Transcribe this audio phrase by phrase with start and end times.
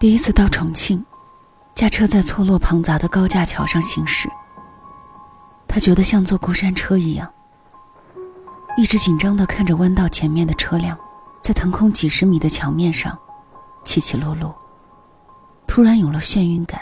[0.00, 1.04] 第一次到重庆，
[1.74, 4.30] 驾车在错落庞杂的高架桥上行驶，
[5.68, 7.30] 他觉得像坐过山车一样，
[8.78, 10.96] 一直紧张地看着弯道前面的车辆，
[11.42, 13.16] 在腾空几十米的桥面上
[13.84, 14.56] 起起落落，
[15.66, 16.80] 突然有了眩晕感。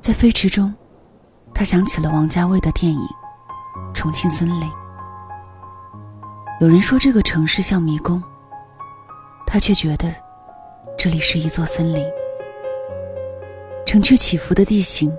[0.00, 0.74] 在飞驰中，
[1.52, 2.98] 他想起了王家卫的电影
[3.92, 4.70] 《重庆森林》。
[6.62, 8.22] 有人说这个城市像迷宫，
[9.46, 10.10] 他却觉得
[11.04, 12.08] 这里是一座森林。
[13.84, 15.12] 城区起伏的地形，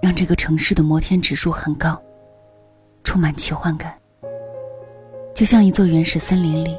[0.00, 2.02] 让这个城市的摩天指数很高，
[3.04, 3.94] 充满奇幻感。
[5.34, 6.78] 就像一座原始森林里，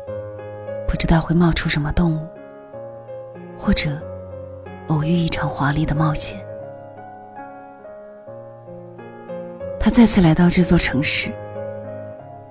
[0.87, 2.27] 不知道会冒出什么动物，
[3.55, 4.01] 或者
[4.87, 6.43] 偶遇一场华丽的冒险。
[9.79, 11.31] 他再次来到这座城市，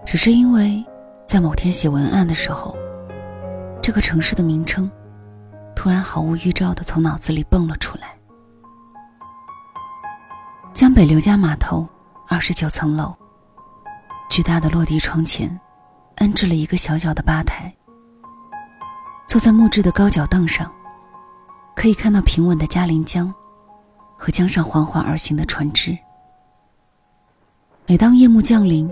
[0.07, 0.81] 只是因为。
[1.27, 2.77] 在某天写文案的时候，
[3.83, 4.89] 这个城市的名称
[5.83, 8.15] 突然毫无预兆的从脑子里蹦了出来。
[10.73, 11.85] 江北刘家码头
[12.29, 13.13] 二十九层楼，
[14.31, 15.59] 巨大的落地窗前
[16.19, 17.75] 安置了一个小小的吧台。
[19.27, 20.71] 坐在木质的高脚凳上，
[21.75, 23.35] 可以看到平稳的嘉陵江
[24.17, 25.99] 和江上缓缓而行的船只。
[27.89, 28.89] 每当夜幕降临，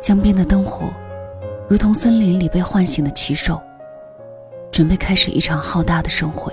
[0.00, 0.90] 江边的灯火。
[1.68, 3.62] 如同森林里被唤醒的奇兽，
[4.76, 6.52] 准备开始一场浩大的盛会。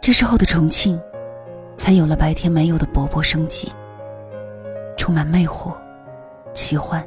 [0.00, 0.98] 这时候的重庆，
[1.76, 3.70] 才有了白天没有的勃勃生机，
[4.96, 5.74] 充满魅惑、
[6.54, 7.06] 奇幻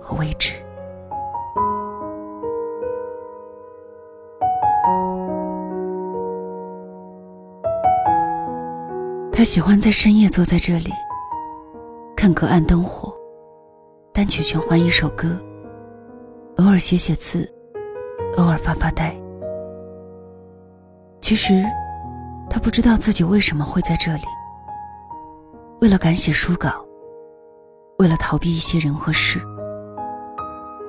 [0.00, 0.54] 和未知。
[9.32, 10.92] 他喜欢在深夜坐在这里，
[12.16, 13.12] 看隔岸灯火。
[14.12, 15.36] 单曲循环一首歌，
[16.58, 17.52] 偶尔写写字，
[18.36, 19.14] 偶尔发发呆。
[21.20, 21.64] 其实，
[22.48, 24.22] 他不知道自己为什么会在这里。
[25.80, 26.84] 为了赶写书稿，
[27.98, 29.40] 为了逃避一些人和事，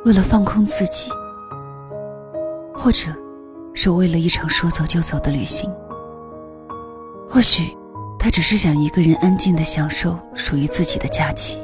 [0.06, 1.10] 为了放空自己，
[2.74, 3.10] 或者，
[3.74, 5.74] 是为了一场说走就走的旅行。
[7.30, 7.76] 或许，
[8.20, 11.62] 他只是想一个人安静的享受属于自己的假期。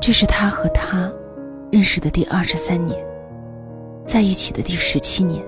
[0.00, 1.12] 这是他和他
[1.70, 2.98] 认识的第二十三年，
[4.02, 5.44] 在一起的第十七年，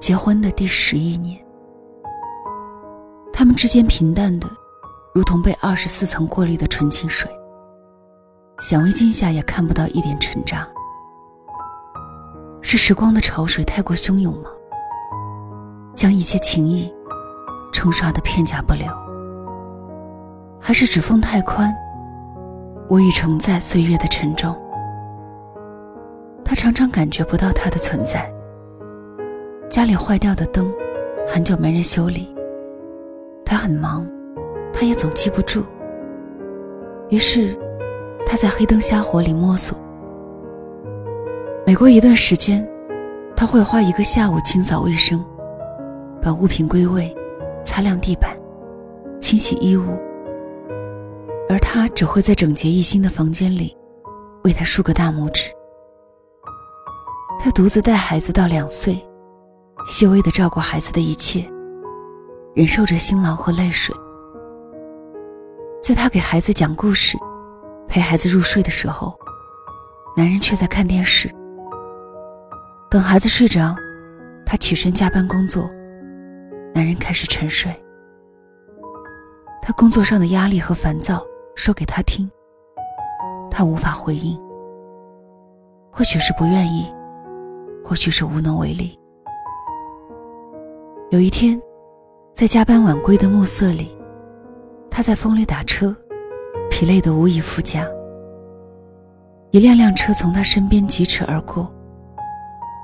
[0.00, 1.38] 结婚的第十一年。
[3.32, 4.50] 他们之间平淡的，
[5.14, 7.30] 如同被二十四层过滤的纯净水，
[8.58, 10.66] 显微镜下也看不到一点沉渣。
[12.60, 14.50] 是时光的潮水太过汹涌吗？
[15.94, 16.92] 将一切情谊
[17.72, 18.86] 冲刷的片甲不留，
[20.60, 21.72] 还是指缝太宽？
[22.88, 24.54] 无以承载岁月的沉重，
[26.50, 28.28] 他常常感觉不到他的存在。
[29.68, 30.68] 家里坏掉的灯，
[31.24, 32.28] 很久没人修理。
[33.44, 34.04] 他很忙，
[34.72, 35.62] 他也总记不住。
[37.08, 37.56] 于是，
[38.26, 39.78] 他在黑灯瞎火里摸索。
[41.64, 42.68] 每过一段时间，
[43.36, 45.24] 他会花一个下午清扫卫生，
[46.20, 47.16] 把物品归位，
[47.62, 48.36] 擦亮地板，
[49.20, 49.84] 清洗衣物。
[51.48, 53.76] 而他只会在整洁一新的房间里，
[54.42, 55.48] 为他竖个大拇指。
[57.38, 59.02] 他独自带孩子到两岁，
[59.86, 61.50] 细微的照顾孩子的一切，
[62.54, 63.94] 忍受着辛劳和泪水。
[65.82, 67.16] 在他给孩子讲故事、
[67.88, 69.18] 陪孩子入睡的时候，
[70.16, 71.30] 男人却在看电视。
[72.90, 73.74] 等孩子睡着，
[74.44, 75.70] 他起身加班工作，
[76.74, 77.74] 男人开始沉睡。
[79.62, 81.24] 他工作上的压力和烦躁。
[81.56, 82.30] 说给他听，
[83.50, 84.40] 他无法回应。
[85.92, 86.90] 或许是不愿意，
[87.84, 88.98] 或许是无能为力。
[91.10, 91.60] 有一天，
[92.34, 93.96] 在加班晚归的暮色里，
[94.90, 95.94] 他在风里打车，
[96.70, 97.84] 疲累的无以复加。
[99.50, 101.68] 一辆辆车从他身边疾驰而过，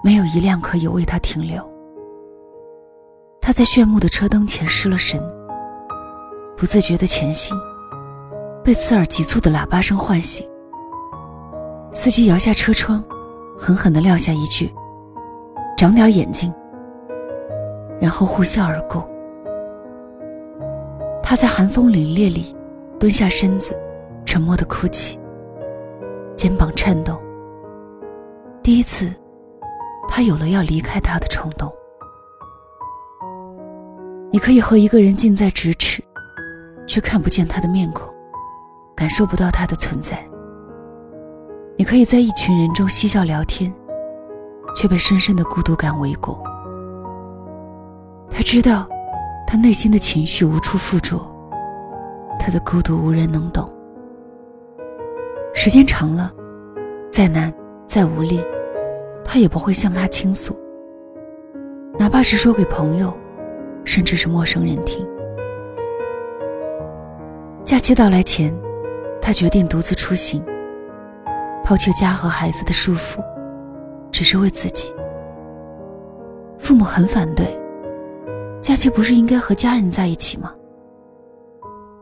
[0.02, 1.62] 没有一辆可以为他停留。
[3.40, 5.22] 他在炫目的车灯前失了神，
[6.56, 7.56] 不自觉的前行。
[8.64, 10.44] 被刺耳急促的喇叭声唤醒，
[11.92, 13.00] 司机摇下车窗，
[13.56, 14.74] 狠狠地撂下一句
[15.76, 16.52] ：“长点眼睛。”
[18.00, 19.08] 然后呼啸而过。
[21.22, 22.54] 他在寒风凛冽里
[22.98, 23.76] 蹲下身子，
[24.24, 25.18] 沉默的哭泣，
[26.36, 27.20] 肩膀颤抖。
[28.62, 29.12] 第一次，
[30.08, 31.72] 他有了要离开他的冲动。
[34.32, 36.02] 你可以和一个人近在咫尺，
[36.86, 38.14] 却看不见他的面孔。
[38.94, 40.18] 感受不到他的存在。
[41.76, 43.70] 你可以在一群人中嬉笑聊天，
[44.76, 46.38] 却被深深的孤独感围裹。
[48.30, 48.86] 他知道，
[49.46, 51.18] 他内心的情绪无处附着，
[52.38, 53.72] 他的孤独无人能懂。
[55.54, 56.30] 时间长了，
[57.10, 57.52] 再难
[57.88, 58.44] 再无力，
[59.24, 60.54] 他也不会向他倾诉，
[61.98, 63.16] 哪怕是说给朋友，
[63.84, 65.06] 甚至是陌生人听。
[67.64, 68.54] 假期到来前，
[69.22, 70.44] 他决定独自出行，
[71.64, 73.18] 抛却家和孩子的束缚，
[74.16, 74.90] 只是为自己。
[76.58, 77.54] 父母很反对。
[78.62, 80.54] 假期不是应该和家人在一起吗？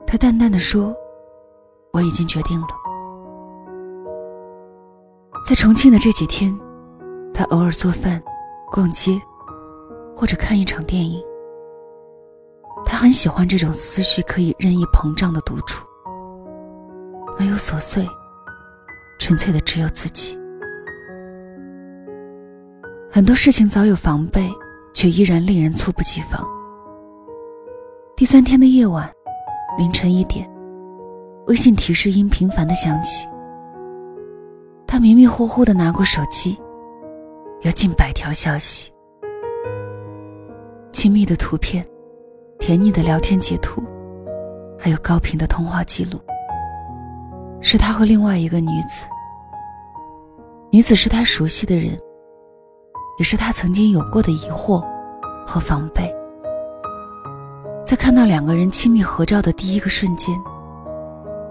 [0.06, 0.94] 他淡淡的说
[1.92, 2.68] ：“我已经决定了。”
[5.44, 6.56] 在重庆的这几天，
[7.34, 8.22] 他偶尔做饭、
[8.70, 9.20] 逛街，
[10.14, 11.20] 或者看一场电影。
[12.86, 15.84] 他很喜欢这种思绪可以任意膨胀的独处，
[17.40, 18.08] 没有琐碎，
[19.18, 20.38] 纯粹的只有自己。
[23.14, 24.50] 很多事情早有防备，
[24.92, 26.44] 却依然令人猝不及防。
[28.16, 29.08] 第三天的夜晚，
[29.78, 30.50] 凌晨一点，
[31.46, 33.28] 微信提示音频繁的响起。
[34.84, 36.58] 他迷迷糊糊的拿过手机，
[37.60, 38.92] 有近百条消息，
[40.90, 41.86] 亲密的图片，
[42.58, 43.80] 甜腻的聊天截图，
[44.76, 46.18] 还有高频的通话记录。
[47.60, 49.06] 是他和另外一个女子，
[50.72, 51.96] 女子是他熟悉的人，
[53.16, 54.84] 也是他曾经有过的疑惑
[55.46, 56.14] 和防备。
[57.84, 60.34] 在看到两个人亲密合照的第一个瞬间，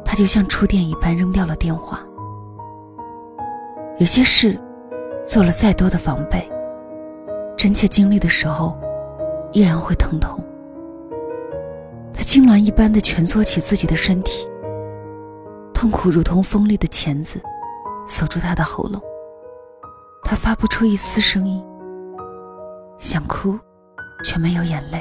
[0.03, 2.01] 他就像触电一般扔掉了电话。
[3.99, 4.59] 有些事，
[5.25, 6.51] 做了再多的防备，
[7.55, 8.75] 真切经历的时候，
[9.51, 10.43] 依然会疼痛。
[12.13, 14.47] 他痉挛一般的蜷缩起自己的身体，
[15.73, 17.39] 痛苦如同锋利的钳子，
[18.07, 18.99] 锁住他的喉咙。
[20.33, 21.63] 他发不出一丝声音，
[22.97, 23.55] 想哭，
[24.25, 24.99] 却没有眼泪。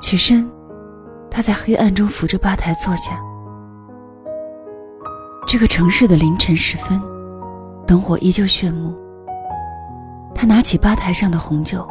[0.00, 0.50] 起身，
[1.30, 3.20] 他在黑暗中扶着吧台坐下。
[5.46, 6.98] 这个城市的凌晨时分，
[7.86, 8.98] 灯火依旧炫目。
[10.34, 11.86] 他拿起吧台上的红酒，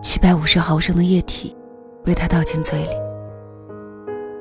[0.00, 1.56] 七百五十毫升的液体
[2.04, 2.94] 被他倒进嘴里。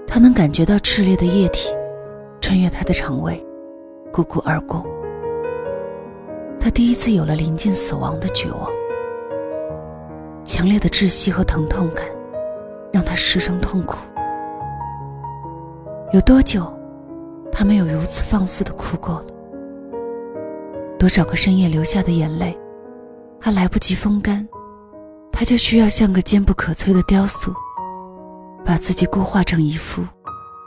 [0.05, 1.75] 他能感觉到炽烈的液体
[2.39, 3.43] 穿越他的肠胃，
[4.13, 4.85] 汩汩而过。
[6.61, 8.69] 他第一次有了临近死亡的绝望，
[10.45, 12.05] 强烈的窒息和疼痛感。
[12.93, 13.95] 让他失声痛哭。
[16.11, 16.69] 有多久，
[17.49, 19.25] 他没有如此放肆的哭过了？
[20.99, 22.53] 多少个深夜流下的眼泪，
[23.39, 24.45] 还来不及风干，
[25.31, 27.53] 他就需要像个坚不可摧的雕塑，
[28.65, 30.01] 把自己固化成一副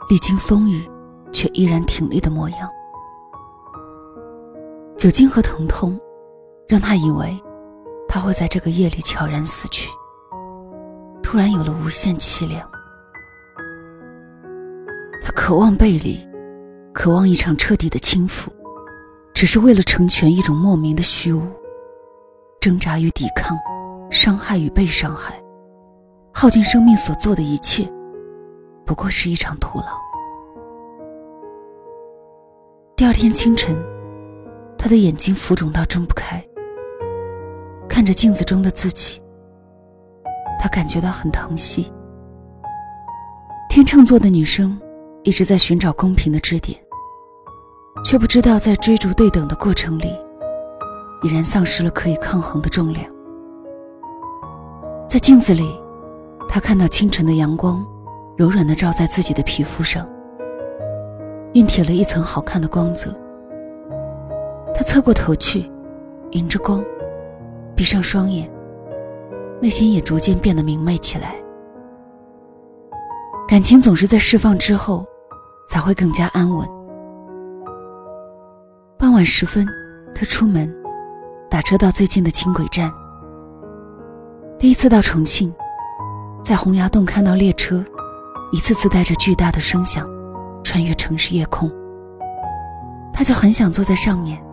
[0.09, 0.83] 历经风雨
[1.31, 2.67] 却依然挺立的模样。
[5.05, 5.95] 酒精和疼痛，
[6.67, 7.39] 让他以为
[8.07, 9.87] 他会在这个夜里悄然死去。
[11.21, 12.67] 突然有了无限凄凉，
[15.21, 16.27] 他渴望背离，
[16.91, 18.47] 渴望一场彻底的倾覆，
[19.31, 21.43] 只是为了成全一种莫名的虚无。
[22.59, 23.55] 挣扎与抵抗，
[24.09, 25.39] 伤害与被伤害，
[26.33, 27.87] 耗尽生命所做的一切，
[28.83, 29.85] 不过是一场徒劳。
[32.95, 33.77] 第二天清晨，
[34.85, 36.39] 他的眼睛浮肿到睁不开，
[37.89, 39.19] 看着镜子中的自己。
[40.59, 41.91] 他感觉到很疼惜。
[43.67, 44.79] 天秤座的女生
[45.23, 46.79] 一直在寻找公平的支点，
[48.03, 50.15] 却不知道在追逐对等的过程里，
[51.23, 53.03] 已然丧失了可以抗衡的重量。
[55.09, 55.67] 在镜子里，
[56.47, 57.83] 他看到清晨的阳光，
[58.37, 60.07] 柔软的照在自己的皮肤上，
[61.55, 63.11] 熨帖了一层好看的光泽。
[64.77, 65.69] 他侧过头去，
[66.31, 66.83] 迎着光，
[67.75, 68.49] 闭上双眼。
[69.61, 71.35] 内心也逐渐变得明媚起来。
[73.47, 75.05] 感情总是在释放之后，
[75.67, 76.67] 才会更加安稳。
[78.97, 79.65] 傍晚时分，
[80.13, 80.73] 他出门，
[81.49, 82.91] 打车到最近的轻轨站。
[84.59, 85.53] 第一次到重庆，
[86.43, 87.83] 在洪崖洞看到列车，
[88.51, 90.05] 一次次带着巨大的声响，
[90.63, 91.71] 穿越城市夜空。
[93.13, 94.43] 他就很想坐在上面，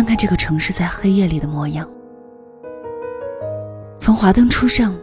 [0.00, 1.86] 看看这个城市在黑夜里的模样。
[3.98, 4.98] 从华灯初上，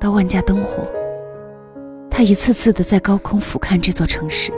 [0.00, 0.82] 到万家灯火，
[2.10, 4.50] 他一次次的在高空俯瞰这座城市。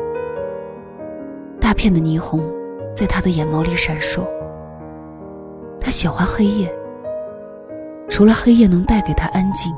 [1.61, 2.43] 大片的霓虹
[2.95, 4.27] 在他的眼眸里闪烁。
[5.79, 6.75] 他喜欢黑夜，
[8.09, 9.75] 除了黑夜能带给他安静，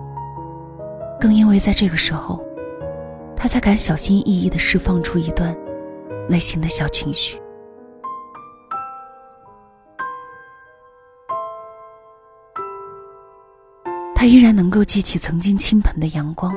[1.18, 2.40] 更因为在这个时候，
[3.34, 5.52] 他才敢小心翼翼的释放出一段
[6.28, 7.42] 内心的小情绪。
[14.20, 16.52] 他依然能够记起曾经倾盆的阳光。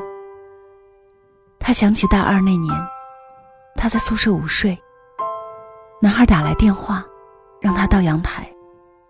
[1.59, 2.75] 他想起大二那年，
[3.75, 4.75] 他在宿舍午睡，
[6.01, 7.05] 男孩打来电话，
[7.61, 8.51] 让他到阳台，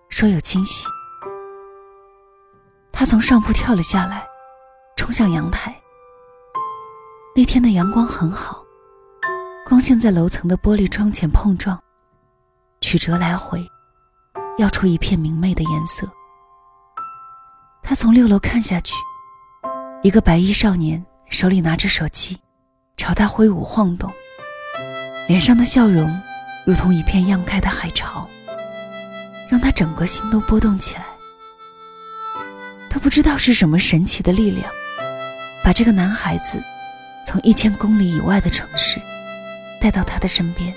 [0.09, 0.85] 说有惊喜。
[2.91, 4.27] 他从上铺跳了下来，
[4.97, 5.73] 冲向阳台。
[7.33, 8.61] 那天的阳光很好，
[9.65, 11.81] 光线在楼层的玻璃窗前碰撞，
[12.81, 13.65] 曲折来回，
[14.57, 16.05] 耀出一片明媚的颜色。
[17.83, 18.93] 他从六楼看下去，
[20.01, 22.37] 一个白衣少年手里拿着手机，
[22.95, 24.11] 朝他挥舞晃动，
[25.27, 26.09] 脸上的笑容
[26.65, 28.29] 如同一片漾开的海潮，
[29.49, 31.05] 让他整个心都波动起来。
[32.89, 34.71] 他不知道是什么神奇的力量，
[35.63, 36.61] 把这个男孩子。
[37.23, 38.99] 从一千公里以外的城市
[39.79, 40.73] 带到他的身边，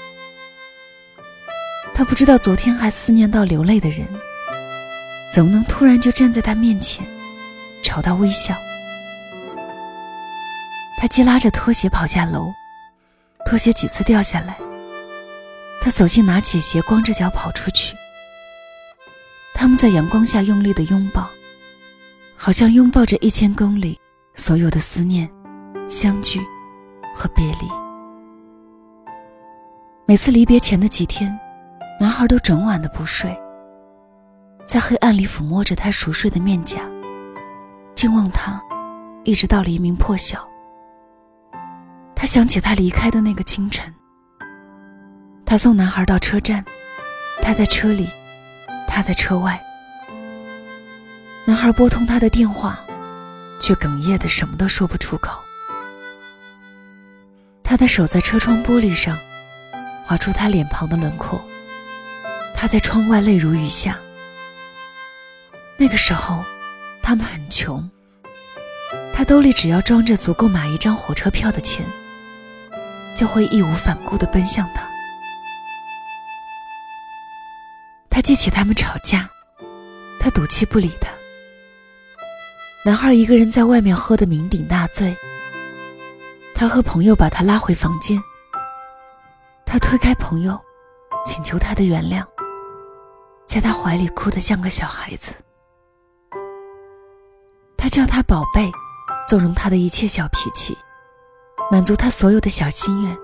[1.95, 4.07] 他不知道昨天还思念到流泪的人，
[5.35, 7.05] 怎么能突然就站在他面前，
[7.83, 8.55] 朝他微笑？
[10.97, 12.53] 他急拉着拖鞋跑下楼，
[13.45, 14.57] 拖鞋几次掉下来，
[15.83, 17.97] 他索性拿起鞋，光着脚跑出去。
[19.57, 21.29] 他们在阳光下用力的拥抱，
[22.37, 23.99] 好像拥抱着一千公里
[24.37, 25.29] 所有的思念。
[25.89, 26.41] 相聚
[27.13, 27.69] 和别离，
[30.07, 31.37] 每次离别前的几天，
[32.01, 33.37] 男孩都整晚的不睡，
[34.67, 36.81] 在黑暗里抚摸着他熟睡的面颊，
[37.95, 38.61] 静望他，
[39.23, 40.47] 一直到黎明破晓。
[42.17, 43.95] 他想起他离开的那个清晨，
[45.45, 46.65] 他送男孩到车站，
[47.43, 48.09] 他在车里，
[48.89, 49.63] 他在车外。
[51.45, 52.81] 男孩拨通他的电话，
[53.61, 55.39] 却哽咽的什么都说不出口。
[57.63, 59.17] 他的手在车窗玻璃上
[60.05, 61.39] 划出他脸庞的轮廓。
[62.55, 63.99] 他在窗外泪如雨下。
[65.77, 66.45] 那个时候，
[67.03, 67.89] 他们很穷。
[69.13, 71.85] 他兜里只要装着足够买一张火车票的钱，
[73.17, 74.89] 就会义无反顾地奔向他。
[78.11, 79.29] 他记起他们吵架，
[80.21, 81.11] 他赌气不理他。
[82.85, 85.15] 男孩一个人在外面喝得酩酊大醉。
[86.55, 88.23] 他和朋友把他拉回房间。
[89.67, 90.61] 他推开朋友，
[91.27, 92.25] 请求他的原谅，
[93.47, 95.35] 在他怀里哭得像个小孩子。
[97.85, 98.73] 他叫他宝贝，
[99.29, 100.75] 纵容他的一切小脾气，
[101.71, 103.15] 满足他所有的小心愿。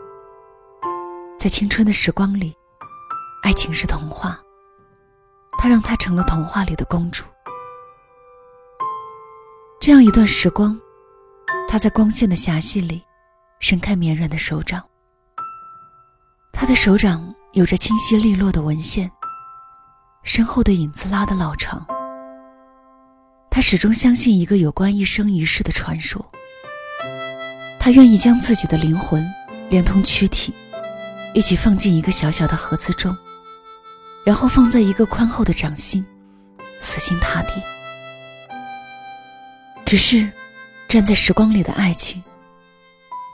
[1.39, 2.55] 在青春的时光里，
[3.43, 4.39] 爱情是童话，
[5.57, 7.25] 他让她成了童话里的公主。
[9.81, 10.79] 这样一段时光，
[11.67, 13.03] 他在光线的狭隙里。
[13.61, 14.83] 伸开绵软的手掌，
[16.53, 19.11] 他的手掌有着清晰利落的纹线，
[20.23, 21.83] 身后的影子拉得老长。
[23.51, 26.25] 他始终相信一个有关一生一世的传说。
[27.79, 29.27] 他愿意将自己的灵魂
[29.69, 30.55] 连同躯体，
[31.35, 33.17] 一起放进一个小小的盒子中，
[34.25, 36.05] 然后放在一个宽厚的掌心，
[36.81, 37.53] 死心塌地。
[39.85, 40.31] 只是，
[40.89, 42.23] 站在时光里的爱情。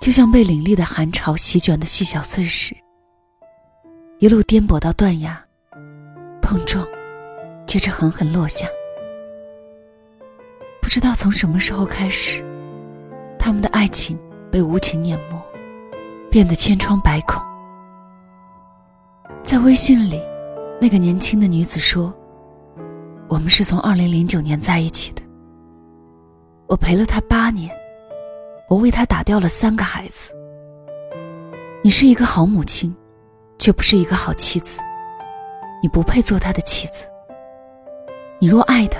[0.00, 2.76] 就像被凛冽的寒潮席卷的细小碎石，
[4.20, 5.42] 一路颠簸到断崖，
[6.40, 6.86] 碰撞，
[7.66, 8.66] 接着狠狠落下。
[10.96, 12.42] 不知道从什么时候开始，
[13.38, 14.18] 他们的爱情
[14.50, 15.38] 被无情碾磨，
[16.30, 17.38] 变得千疮百孔。
[19.42, 20.18] 在微信里，
[20.80, 22.14] 那个年轻的女子说
[23.28, 25.20] ：“我们是从二零零九年在一起的，
[26.66, 27.70] 我陪了他八年。”
[28.70, 30.32] 我为他打掉了三个孩子。
[31.84, 32.96] 你是一个好母亲，
[33.58, 34.80] 却不是一个好妻子。
[35.82, 37.04] 你不配做他的妻子。
[38.38, 38.98] 你若爱他，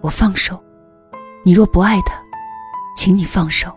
[0.00, 0.56] 我放手；
[1.46, 2.20] 你若不爱他，
[2.96, 3.72] 请你放手。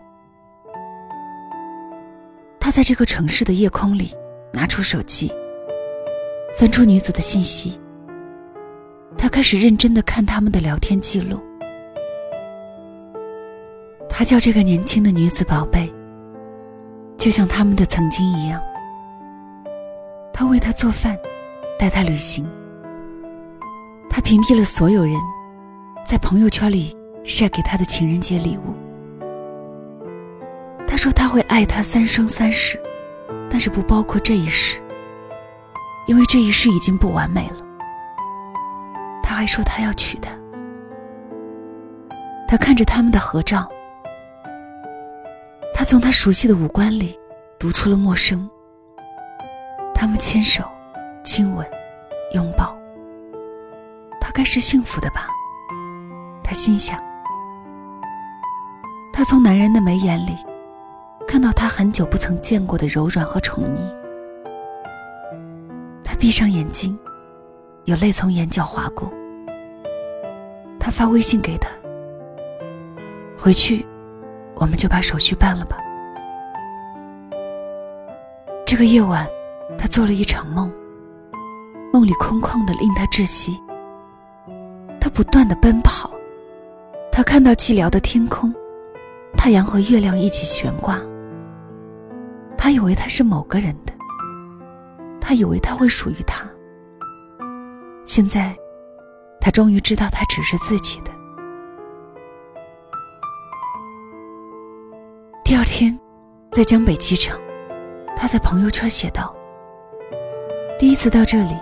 [2.58, 4.12] 他在这个城市的夜空里
[4.52, 5.32] 拿出手机，
[6.58, 7.80] 翻出女子的信息。
[9.16, 11.40] 他开始认真的看他们的聊天记录。
[14.08, 15.88] 他叫这个年轻的女子宝贝，
[17.16, 18.60] 就像他们的曾经一样。
[20.32, 21.16] 他为她做饭，
[21.78, 22.44] 带她旅行。
[24.08, 25.14] 他屏蔽了所有人
[26.04, 28.74] 在朋友圈里晒给他的情人节礼物。
[30.86, 32.80] 他说他会爱她三生三世，
[33.48, 34.80] 但是不包括这一世，
[36.06, 37.56] 因为这一世已经不完美了。
[39.22, 40.30] 他还说他要娶她。
[42.48, 43.70] 他看着他们的合照。
[45.72, 47.18] 他从他熟悉的五官里
[47.58, 48.50] 读出了陌生。
[49.94, 50.64] 他们牵手、
[51.22, 51.66] 亲吻、
[52.34, 52.76] 拥抱，
[54.20, 55.28] 他该是幸福的吧？
[56.42, 56.98] 他心想。
[59.20, 60.34] 他从男人的眉眼里
[61.28, 63.78] 看到他很久不曾见过的柔软和宠溺。
[66.02, 66.98] 他闭上眼睛，
[67.84, 69.12] 有泪从眼角滑过。
[70.78, 71.68] 他发微信给他，
[73.36, 73.84] 回去，
[74.54, 75.76] 我们就把手续办了吧。
[78.64, 79.28] 这个夜晚，
[79.76, 80.72] 他做了一场梦，
[81.92, 83.60] 梦里空旷的令他窒息。
[84.98, 86.10] 他不断的奔跑，
[87.12, 88.50] 他看到寂寥的天空，
[89.36, 91.00] 太阳和月亮一起悬挂。
[92.56, 93.92] 他以为他是某个人的，
[95.20, 96.44] 他以为他会属于他。
[98.04, 98.54] 现在，
[99.40, 101.10] 他终于知道他只是自己的。
[105.44, 105.98] 第二天，
[106.52, 107.38] 在江北机场。
[108.16, 109.34] 他在朋友圈写道
[110.78, 111.56] ：“第一次到这里，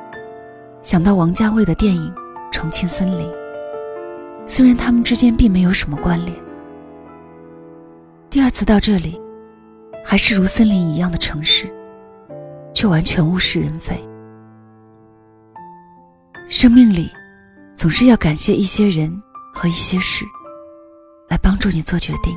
[0.83, 2.13] 想到王家卫的电影
[2.51, 3.31] 《重庆森林》。
[4.45, 6.48] 虽然他们之间并没有什么关联。
[8.31, 9.19] 第二次到这里，
[10.05, 11.73] 还是如森林一样的城市，
[12.75, 13.99] 却完全物是人非。
[16.51, 17.11] 生命里，
[17.75, 19.11] 总是要感谢一些人
[19.55, 20.27] 和一些事，
[21.29, 22.37] 来帮助你做决定，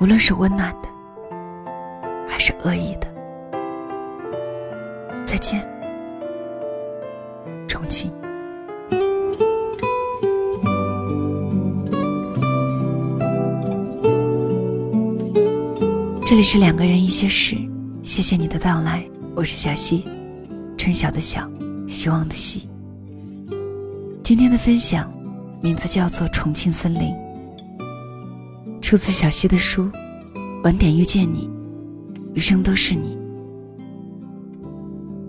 [0.00, 0.88] 无论是温暖的。”
[2.26, 3.06] 还是恶意的。
[5.24, 5.64] 再见，
[16.26, 17.54] 这里是两个人一些事，
[18.02, 20.06] 谢谢你的到来，我是小溪，
[20.74, 21.46] 春晓的晓，
[21.86, 22.66] 希望的希。
[24.22, 25.12] 今天的分享
[25.60, 27.12] 名字叫做《重庆森林》，
[28.80, 29.84] 出自小溪的书
[30.62, 31.46] 《晚点遇见你》。
[32.32, 33.18] 余生都是你，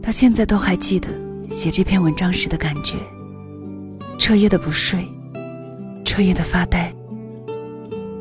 [0.01, 1.09] 到现在都还记得
[1.49, 2.95] 写这篇文章时的感觉。
[4.17, 5.05] 彻夜的不睡，
[6.05, 6.95] 彻夜的发呆，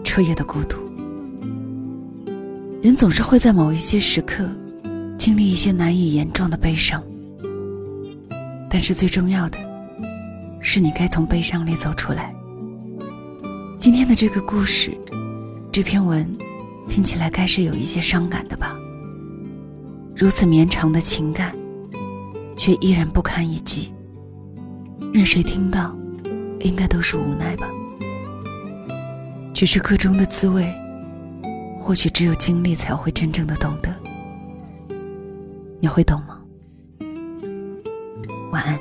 [0.03, 0.84] 彻夜的孤独。
[2.85, 4.47] 人总是会在某一些时刻，
[5.17, 7.03] 经历一些难以言状的悲伤。
[8.69, 9.59] 但是最重要的，
[10.61, 12.35] 是你该从悲伤里走出来。
[13.79, 14.93] 今天的这个故事，
[15.73, 16.31] 这篇文。
[16.87, 18.77] 听起来该是有一些伤感的吧。
[20.15, 21.57] 如此绵长的情感，
[22.55, 23.95] 却依然不堪一击。
[25.11, 25.97] 任谁听到，
[26.61, 27.67] 应该都是无奈吧。
[29.55, 30.71] 只是歌中的滋味，
[31.85, 33.95] 或许只有经历才会真正的懂得。
[35.79, 36.43] 你会懂吗？
[38.51, 38.79] 晚安。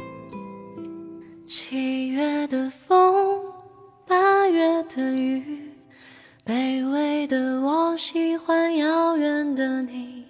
[1.45, 3.43] 七月的风，
[4.07, 5.43] 八月的雨。
[6.45, 10.23] 卑微的我喜欢遥远的你，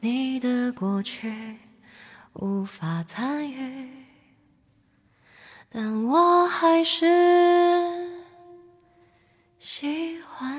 [0.00, 1.32] 你的过去
[2.34, 3.88] 无法参与，
[5.70, 7.06] 但我还是
[9.58, 10.55] 喜欢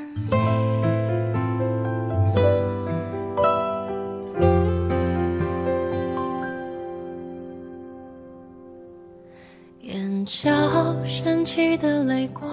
[11.48, 12.46] 起的泪光。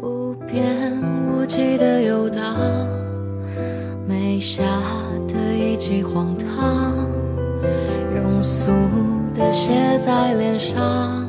[0.00, 0.92] 无边
[1.26, 2.56] 无际的游荡，
[4.06, 4.62] 眉下
[5.26, 7.04] 的一记荒唐，
[8.14, 8.70] 庸俗
[9.34, 9.72] 的写
[10.06, 11.26] 在脸上，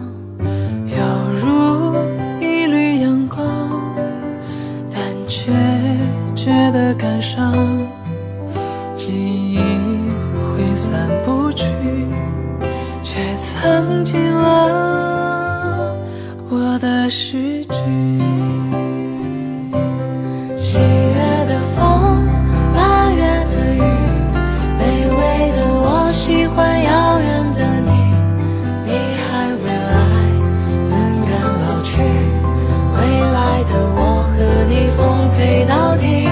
[35.65, 36.27] 到底。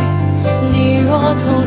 [0.71, 1.60] 你若痛。